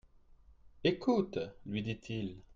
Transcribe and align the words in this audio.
Écoute, 0.83 1.37
lui 1.67 1.83
dit-il. 1.83 2.37